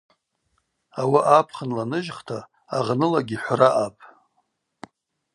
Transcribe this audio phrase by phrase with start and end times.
[1.01, 2.39] Ауаъа апхынла ныжьхта
[2.75, 4.01] агънылагьи хӏвра аъапӏ.